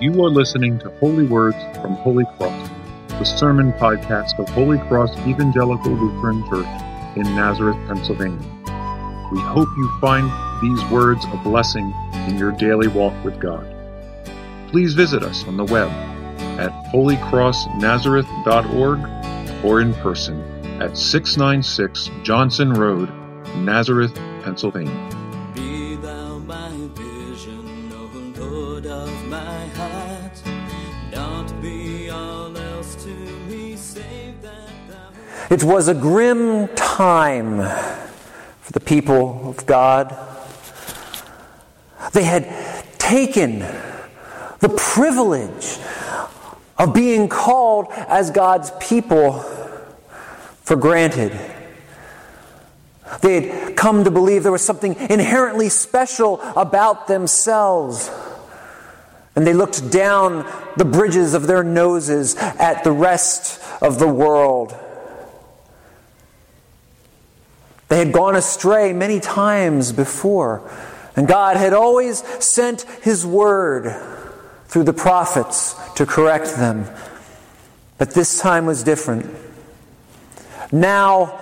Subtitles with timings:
[0.00, 2.70] You are listening to Holy Words from Holy Cross,
[3.08, 6.68] the sermon podcast of Holy Cross Evangelical Lutheran Church
[7.16, 8.38] in Nazareth, Pennsylvania.
[9.32, 10.30] We hope you find
[10.62, 11.92] these words a blessing
[12.28, 13.66] in your daily walk with God.
[14.68, 15.90] Please visit us on the web
[16.60, 20.40] at holycrossnazareth.org or in person
[20.80, 23.12] at 696 Johnson Road,
[23.56, 25.10] Nazareth, Pennsylvania.
[25.56, 28.07] Be thou my vision, O
[28.38, 30.42] Lord of my heart.
[31.12, 35.10] Not be all else to me, save that thou.
[35.50, 37.58] It was a grim time
[38.62, 40.16] for the people of God.
[42.12, 42.44] They had
[42.98, 43.60] taken
[44.60, 45.78] the privilege
[46.76, 49.40] of being called as God's people
[50.62, 51.32] for granted.
[53.22, 58.10] They had come to believe there was something inherently special about themselves.
[59.38, 60.44] And they looked down
[60.76, 64.74] the bridges of their noses at the rest of the world.
[67.86, 70.68] They had gone astray many times before,
[71.14, 73.94] and God had always sent His word
[74.66, 76.86] through the prophets to correct them.
[77.96, 79.32] But this time was different.
[80.72, 81.38] Now,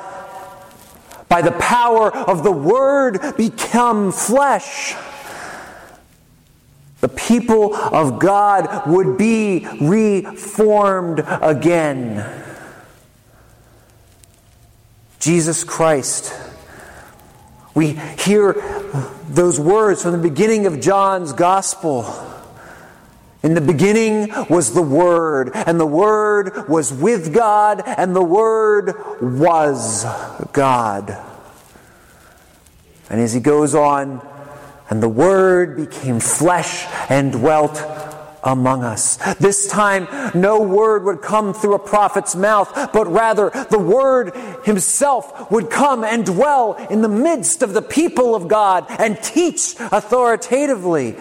[1.30, 4.94] by the power of the Word become flesh,
[7.00, 12.44] the people of God would be reformed again.
[15.20, 16.32] Jesus Christ.
[17.74, 18.54] We hear
[19.28, 22.04] those words from the beginning of John's Gospel.
[23.42, 28.94] In the beginning was the Word, and the Word was with God, and the Word
[29.20, 30.04] was
[30.52, 31.16] God.
[33.10, 34.26] And as he goes on,
[34.88, 37.82] and the Word became flesh and dwelt
[38.46, 39.16] among us.
[39.34, 45.50] This time, no word would come through a prophet's mouth, but rather the Word Himself
[45.50, 51.12] would come and dwell in the midst of the people of God and teach authoritatively.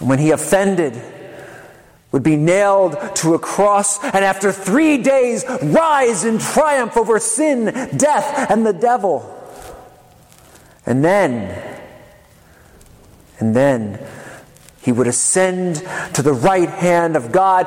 [0.00, 1.00] When He offended,
[2.10, 7.64] would be nailed to a cross, and after three days, rise in triumph over sin,
[7.96, 9.41] death, and the devil.
[10.84, 11.80] And then,
[13.38, 14.04] and then,
[14.82, 15.76] he would ascend
[16.14, 17.66] to the right hand of God.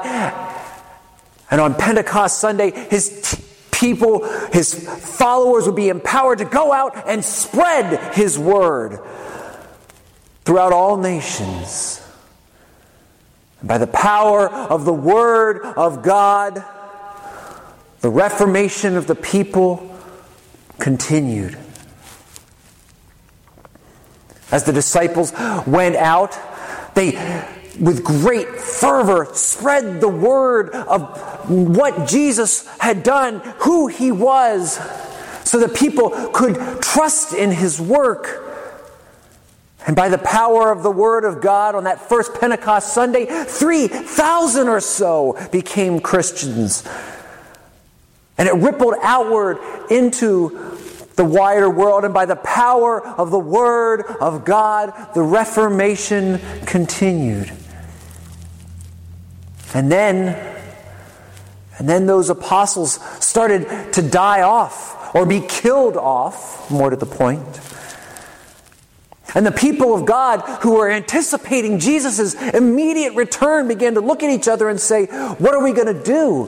[1.49, 7.07] And on Pentecost Sunday, his t- people, his followers would be empowered to go out
[7.07, 8.99] and spread his word
[10.43, 12.01] throughout all nations.
[13.61, 16.63] And by the power of the word of God,
[18.01, 19.97] the reformation of the people
[20.79, 21.57] continued.
[24.55, 25.33] As the disciples
[25.67, 26.39] went out,
[26.95, 27.11] they,
[27.77, 34.75] with great fervor, spread the word of what Jesus had done, who he was,
[35.43, 38.43] so that people could trust in his work.
[39.87, 44.69] And by the power of the Word of God on that first Pentecost Sunday, 3,000
[44.69, 46.87] or so became Christians.
[48.37, 49.57] And it rippled outward
[49.91, 50.74] into
[51.15, 57.51] the wider world, and by the power of the Word of God, the Reformation continued.
[59.73, 60.35] And then,
[61.77, 67.05] and then those apostles started to die off or be killed off, more to the
[67.05, 67.61] point.
[69.33, 74.29] And the people of God who were anticipating Jesus' immediate return began to look at
[74.29, 76.47] each other and say, What are we going to do?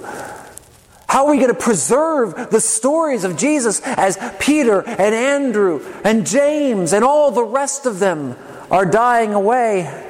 [1.08, 6.28] How are we going to preserve the stories of Jesus as Peter and Andrew and
[6.28, 8.36] James and all the rest of them
[8.70, 10.04] are dying away?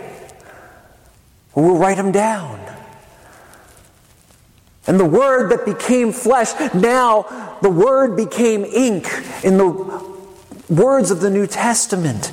[1.53, 2.59] We'll write them down.
[4.87, 9.07] And the Word that became flesh, now the Word became ink
[9.43, 9.67] in the
[10.69, 12.31] words of the New Testament.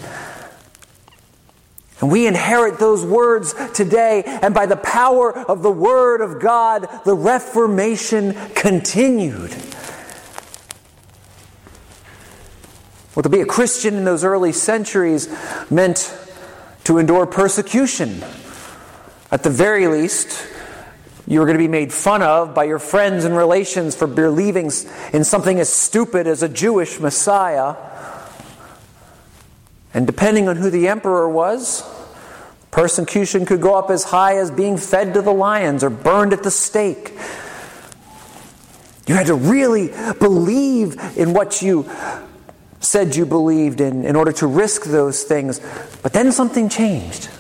[2.01, 6.89] And we inherit those words today, and by the power of the Word of God,
[7.05, 9.55] the Reformation continued.
[13.15, 15.29] Well, to be a Christian in those early centuries
[15.71, 16.13] meant
[16.85, 18.25] to endure persecution.
[19.31, 20.47] At the very least,
[21.27, 24.71] you were going to be made fun of by your friends and relations for believing
[25.13, 27.77] in something as stupid as a Jewish Messiah.
[29.95, 31.89] And depending on who the emperor was,
[32.73, 36.43] persecution could go up as high as being fed to the lions or burned at
[36.43, 37.17] the stake.
[39.07, 41.89] You had to really believe in what you
[42.81, 45.61] said you believed in in order to risk those things.
[46.03, 47.31] But then something changed.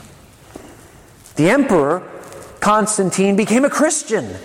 [1.37, 2.09] The emperor,
[2.61, 4.37] Constantine, became a Christian.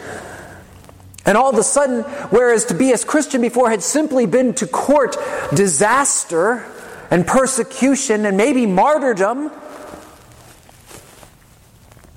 [1.26, 2.02] And all of a sudden,
[2.32, 5.16] whereas to be a Christian before had simply been to court
[5.54, 6.66] disaster
[7.12, 9.52] and persecution and maybe martyrdom,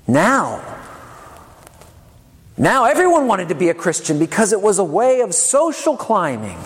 [0.07, 0.61] now,
[2.57, 6.57] now everyone wanted to be a Christian because it was a way of social climbing.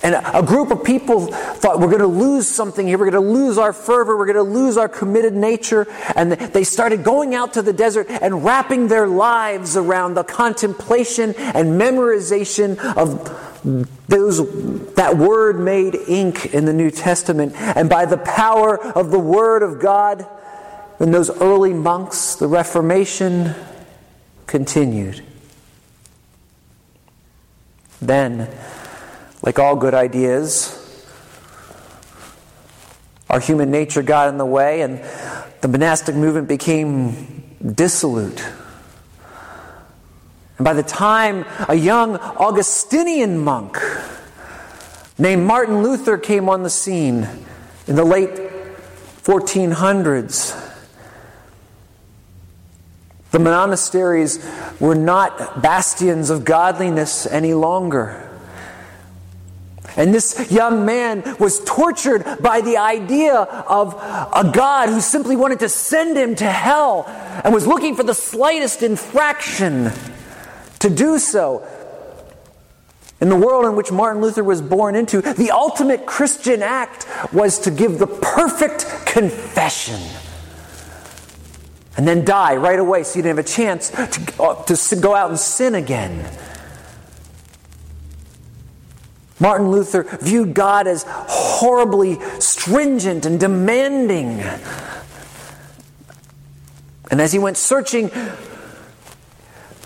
[0.00, 2.96] And a group of people thought we're going to lose something here.
[2.98, 4.16] We're going to lose our fervor.
[4.16, 5.88] We're going to lose our committed nature.
[6.14, 11.34] And they started going out to the desert and wrapping their lives around the contemplation
[11.36, 13.26] and memorization of
[14.08, 17.54] those, that word made ink in the New Testament.
[17.56, 20.24] And by the power of the Word of God,
[21.00, 23.54] in those early monks, the Reformation
[24.46, 25.24] continued.
[28.00, 28.48] Then,
[29.48, 30.78] like all good ideas,
[33.30, 35.02] our human nature got in the way, and
[35.62, 38.44] the monastic movement became dissolute.
[40.58, 43.78] And by the time a young Augustinian monk
[45.16, 47.26] named Martin Luther came on the scene
[47.86, 48.34] in the late
[49.22, 50.74] 1400s,
[53.30, 54.46] the monasteries
[54.78, 58.26] were not bastions of godliness any longer.
[59.98, 65.58] And this young man was tortured by the idea of a God who simply wanted
[65.58, 67.04] to send him to hell
[67.44, 69.90] and was looking for the slightest infraction
[70.78, 71.66] to do so.
[73.20, 77.58] In the world in which Martin Luther was born into, the ultimate Christian act was
[77.60, 80.00] to give the perfect confession
[81.96, 85.16] and then die right away so you didn't have a chance to, uh, to go
[85.16, 86.24] out and sin again.
[89.40, 94.42] Martin Luther viewed God as horribly stringent and demanding.
[97.10, 98.10] And as he went searching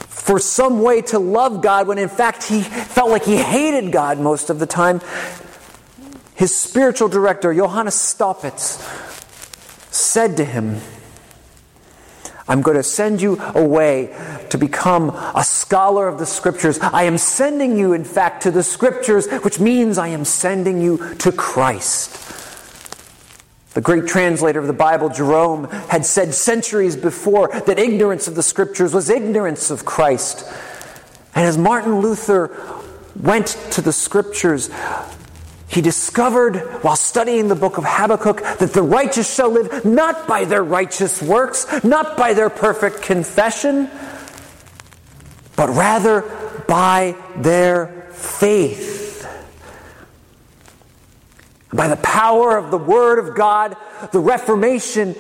[0.08, 4.19] for some way to love God, when in fact he felt like he hated God
[4.19, 5.00] most of the time,
[6.34, 8.81] his spiritual director, Johannes Staupitz,
[9.93, 10.81] said to him,
[12.48, 14.14] I'm going to send you away
[14.50, 16.78] to become a scholar of the scriptures.
[16.80, 21.14] I am sending you, in fact, to the scriptures, which means I am sending you
[21.16, 22.18] to Christ.
[23.74, 28.42] The great translator of the Bible, Jerome, had said centuries before that ignorance of the
[28.42, 30.46] scriptures was ignorance of Christ.
[31.34, 32.54] And as Martin Luther
[33.18, 34.68] went to the scriptures,
[35.72, 40.44] he discovered while studying the book of Habakkuk that the righteous shall live not by
[40.44, 43.88] their righteous works, not by their perfect confession,
[45.56, 46.22] but rather
[46.69, 49.26] by their faith.
[51.72, 53.74] By the power of the Word of God,
[54.12, 55.16] the Reformation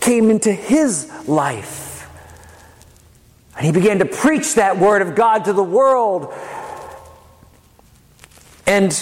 [0.00, 2.08] came into his life.
[3.56, 6.32] And he began to preach that Word of God to the world.
[8.68, 8.92] And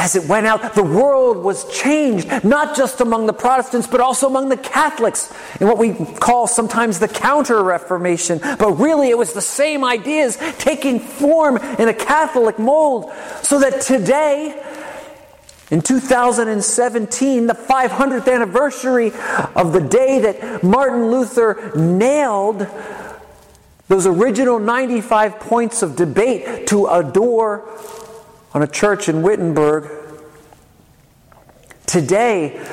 [0.00, 4.26] as it went out, the world was changed, not just among the Protestants, but also
[4.26, 5.30] among the Catholics,
[5.60, 8.38] in what we call sometimes the Counter Reformation.
[8.38, 13.12] But really, it was the same ideas taking form in a Catholic mold,
[13.42, 14.58] so that today,
[15.70, 19.12] in 2017, the 500th anniversary
[19.54, 22.66] of the day that Martin Luther nailed
[23.88, 27.68] those original 95 points of debate to a door
[28.52, 29.90] on a church in Wittenberg.
[31.86, 32.64] Today,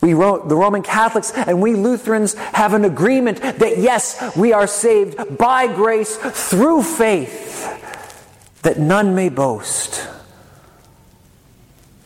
[0.00, 4.66] we wrote, the Roman Catholics and we Lutherans have an agreement that yes, we are
[4.66, 10.06] saved by grace through faith, that none may boast.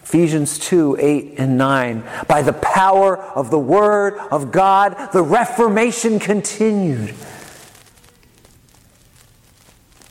[0.04, 2.02] Ephesians 2 8 and 9.
[2.26, 7.14] By the power of the Word of God, the Reformation continued.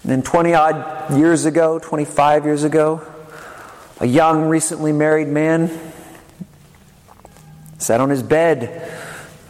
[0.08, 3.06] Then 20 odd years ago, 25 years ago,
[4.00, 5.70] a young, recently married man
[7.78, 8.90] sat on his bed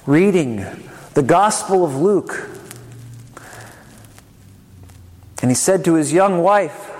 [0.07, 0.65] reading
[1.13, 2.49] the Gospel of Luke.
[5.43, 6.91] And he said to his young wife,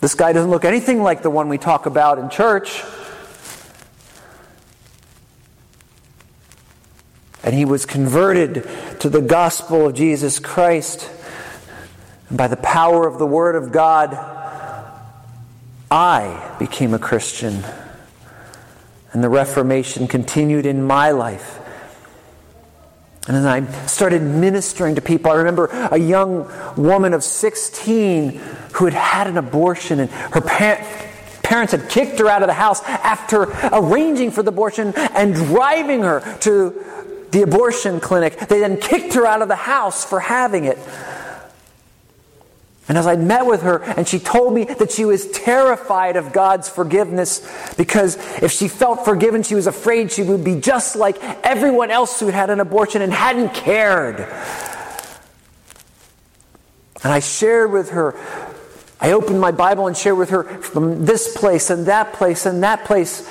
[0.00, 2.84] This guy doesn't look anything like the one we talk about in church.
[7.42, 8.68] And he was converted
[9.00, 11.10] to the gospel of Jesus Christ.
[12.34, 14.12] By the power of the Word of God,
[15.90, 17.62] I became a Christian.
[19.12, 21.60] And the Reformation continued in my life.
[23.28, 25.30] And then I started ministering to people.
[25.30, 28.32] I remember a young woman of 16
[28.74, 32.82] who had had an abortion, and her parents had kicked her out of the house
[32.82, 36.84] after arranging for the abortion and driving her to
[37.30, 38.36] the abortion clinic.
[38.38, 40.78] They then kicked her out of the house for having it.
[42.86, 46.34] And as I met with her, and she told me that she was terrified of
[46.34, 47.40] God's forgiveness
[47.78, 52.20] because if she felt forgiven, she was afraid she would be just like everyone else
[52.20, 54.20] who had an abortion and hadn't cared.
[57.02, 58.16] And I shared with her,
[59.00, 62.62] I opened my Bible and shared with her from this place and that place and
[62.62, 63.26] that place,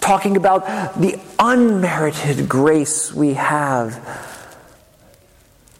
[0.00, 4.35] talking about the unmerited grace we have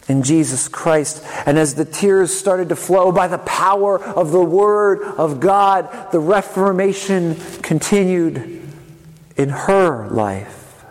[0.08, 1.24] in Jesus Christ.
[1.46, 6.12] And as the tears started to flow by the power of the Word of God,
[6.12, 8.62] the Reformation continued
[9.36, 10.84] in her life.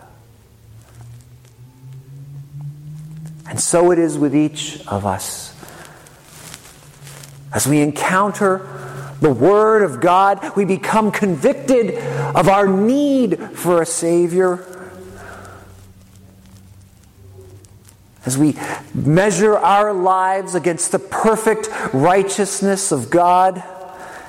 [3.48, 5.54] And so it is with each of us.
[7.52, 8.68] As we encounter
[9.20, 14.75] the Word of God, we become convicted of our need for a Savior
[18.26, 18.56] as we
[18.92, 23.62] measure our lives against the perfect righteousness of God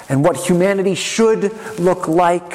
[0.07, 2.53] and what humanity should look like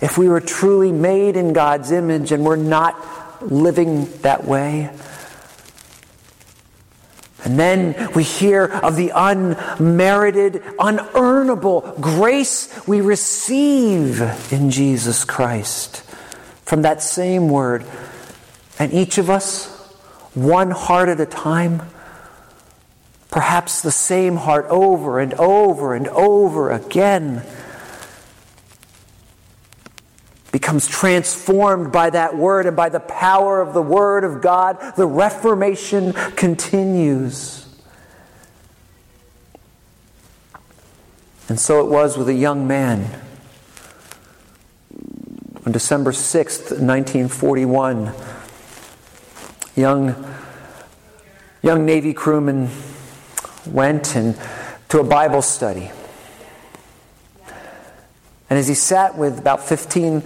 [0.00, 4.90] if we were truly made in God's image and we're not living that way.
[7.44, 14.20] And then we hear of the unmerited, unearnable grace we receive
[14.52, 15.98] in Jesus Christ
[16.64, 17.86] from that same word.
[18.78, 19.77] And each of us,
[20.44, 21.82] one heart at a time,
[23.30, 27.44] perhaps the same heart over and over and over again,
[30.50, 34.96] becomes transformed by that word and by the power of the word of God.
[34.96, 37.66] The Reformation continues.
[41.48, 43.22] And so it was with a young man.
[45.64, 48.12] On December 6th, 1941,
[49.76, 50.27] young,
[51.62, 52.68] young Navy crewman
[53.66, 54.38] went and,
[54.88, 55.90] to a Bible study.
[58.50, 60.22] And as he sat with about 15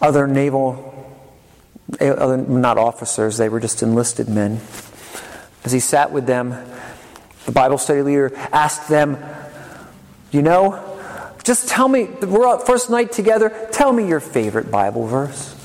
[0.00, 0.86] other naval,
[1.98, 4.60] eh, other, not officers, they were just enlisted men,
[5.64, 6.56] as he sat with them,
[7.44, 9.18] the Bible study leader asked them,
[10.30, 10.86] You know,
[11.44, 15.59] just tell me, we're out first night together, tell me your favorite Bible verse.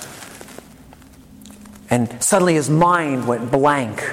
[1.89, 4.03] And suddenly his mind went blank.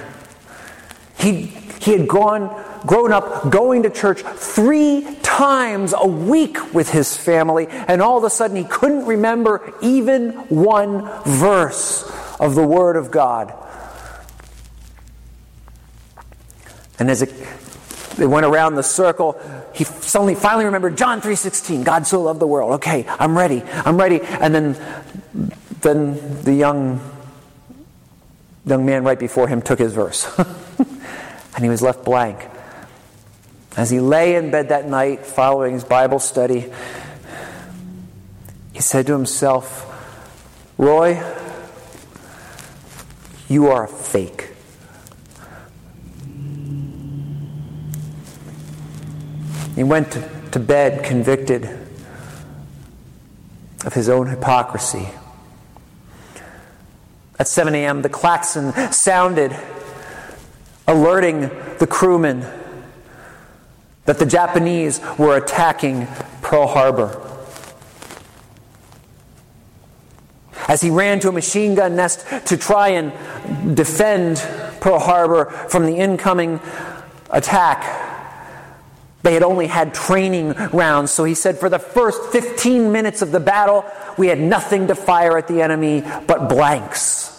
[1.18, 1.46] He,
[1.80, 2.48] he had gone,
[2.86, 8.24] grown up going to church three times a week with his family, and all of
[8.24, 13.54] a sudden he couldn't remember even one verse of the Word of God.
[16.98, 17.32] And as it,
[18.16, 19.40] they went around the circle,
[19.74, 22.72] he suddenly finally remembered John 3:16, God so loved the world.
[22.74, 23.62] Okay, I'm ready.
[23.62, 24.20] I'm ready.
[24.20, 24.76] And then
[25.80, 27.00] then the young
[28.64, 30.26] young man right before him took his verse.
[30.78, 32.48] and he was left blank.
[33.76, 36.70] As he lay in bed that night following his Bible study,
[38.72, 39.88] he said to himself,
[40.76, 41.22] Roy,
[43.48, 44.48] you are a fake.
[49.74, 50.12] He went
[50.52, 51.64] to bed convicted
[53.84, 55.08] of his own hypocrisy.
[57.42, 59.52] At 7 a.m., the klaxon sounded,
[60.86, 62.46] alerting the crewmen
[64.04, 66.06] that the Japanese were attacking
[66.40, 67.20] Pearl Harbor.
[70.68, 74.36] As he ran to a machine gun nest to try and defend
[74.80, 76.60] Pearl Harbor from the incoming
[77.28, 78.02] attack,
[79.22, 83.32] they had only had training rounds, so he said, For the first 15 minutes of
[83.32, 83.84] the battle,
[84.16, 87.31] we had nothing to fire at the enemy but blanks.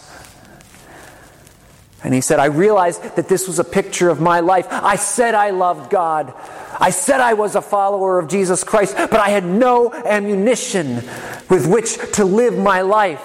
[2.03, 4.67] And he said, I realized that this was a picture of my life.
[4.69, 6.33] I said I loved God.
[6.77, 10.95] I said I was a follower of Jesus Christ, but I had no ammunition
[11.49, 13.21] with which to live my life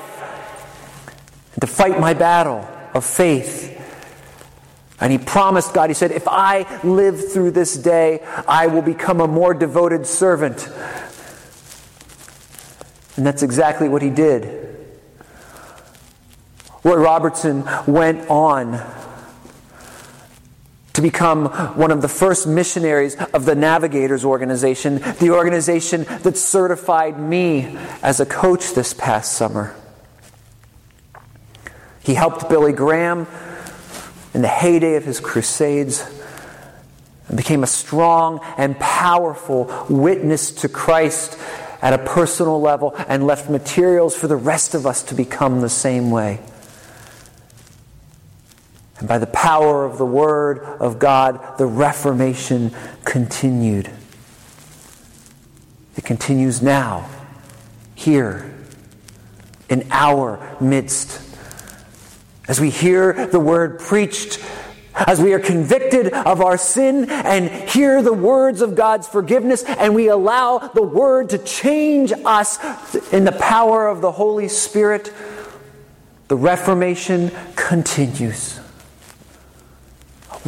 [1.54, 3.74] and to fight my battle of faith.
[5.00, 9.20] And he promised God, he said, If I live through this day, I will become
[9.20, 10.68] a more devoted servant.
[13.16, 14.77] And that's exactly what he did.
[16.84, 18.80] Roy Robertson went on
[20.92, 27.20] to become one of the first missionaries of the Navigators organization, the organization that certified
[27.20, 29.76] me as a coach this past summer.
[32.02, 33.26] He helped Billy Graham
[34.34, 36.04] in the heyday of his crusades.
[37.28, 41.38] and became a strong and powerful witness to Christ
[41.82, 45.68] at a personal level and left materials for the rest of us to become the
[45.68, 46.40] same way.
[48.98, 52.74] And by the power of the Word of God, the Reformation
[53.04, 53.90] continued.
[55.96, 57.08] It continues now,
[57.94, 58.54] here,
[59.68, 61.20] in our midst.
[62.48, 64.40] As we hear the Word preached
[65.06, 69.94] as we are convicted of our sin and hear the words of God's forgiveness, and
[69.94, 72.58] we allow the Word to change us
[73.12, 75.12] in the power of the Holy Spirit,
[76.26, 78.58] the Reformation continues.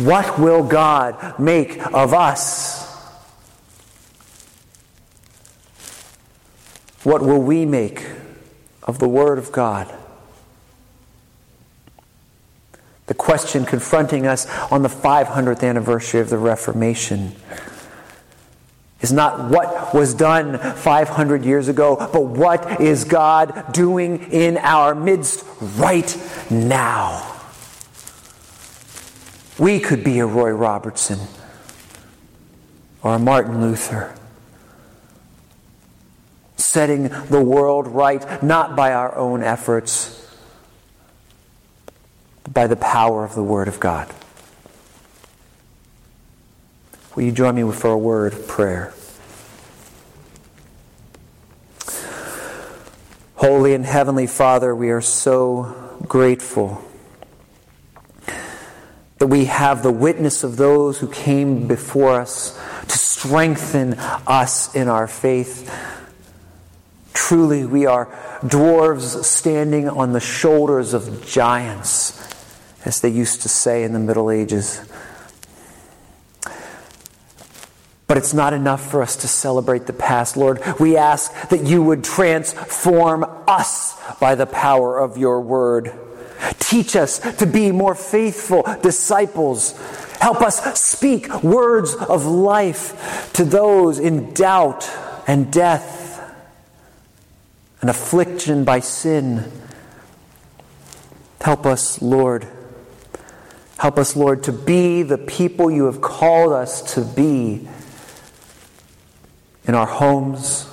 [0.05, 2.89] What will God make of us?
[7.03, 8.07] What will we make
[8.83, 9.93] of the Word of God?
[13.11, 17.35] the question confronting us on the 500th anniversary of the Reformation
[19.01, 24.95] is not what was done 500 years ago, but what is God doing in our
[24.95, 25.45] midst
[25.77, 26.17] right
[26.53, 27.30] now?
[29.61, 31.19] We could be a Roy Robertson
[33.03, 34.15] or a Martin Luther,
[36.57, 40.17] setting the world right not by our own efforts
[42.43, 44.11] but by the power of the Word of God.
[47.15, 48.95] Will you join me for a word of prayer?
[53.35, 56.83] Holy and Heavenly Father, we are so grateful
[59.21, 62.59] that we have the witness of those who came before us
[62.89, 63.93] to strengthen
[64.27, 65.71] us in our faith.
[67.13, 68.07] Truly, we are
[68.41, 72.17] dwarves standing on the shoulders of giants
[72.87, 74.81] as they used to say in the Middle Ages.
[78.07, 80.63] But it's not enough for us to celebrate the past, Lord.
[80.81, 85.93] We ask that you would transform us by the power of your word.
[86.59, 89.77] Teach us to be more faithful disciples.
[90.21, 94.91] Help us speak words of life to those in doubt
[95.27, 96.21] and death
[97.81, 99.51] and affliction by sin.
[101.41, 102.47] Help us, Lord
[103.81, 107.67] Help us, Lord, to be the people you have called us to be
[109.65, 110.69] in our homes,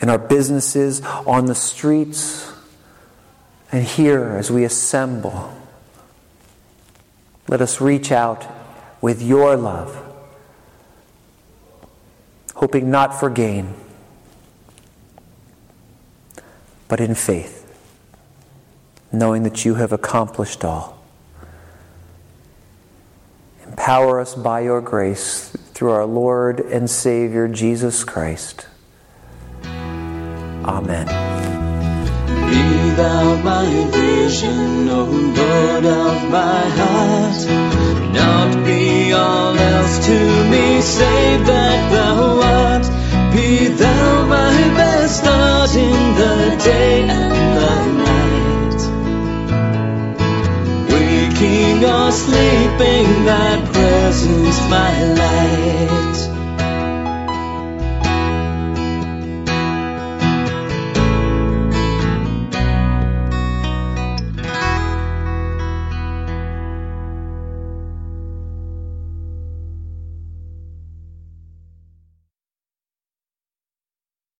[0.00, 2.50] in our businesses, on the streets,
[3.72, 5.56] and here as we assemble.
[7.48, 8.46] Let us reach out
[9.00, 10.00] with your love,
[12.54, 13.74] hoping not for gain,
[16.88, 17.66] but in faith,
[19.12, 21.00] knowing that you have accomplished all.
[23.66, 28.66] Empower us by your grace through our Lord and Savior Jesus Christ.
[29.64, 31.29] Amen.
[33.00, 35.04] Be my vision, O
[35.38, 37.40] Lord of my heart.
[38.12, 40.18] Not be all else to
[40.52, 42.18] me, save that thou
[42.60, 42.86] art.
[43.32, 46.36] Be thou my best thought in the
[46.68, 48.80] day and the night.
[50.92, 55.99] waking or sleeping, that presence my light.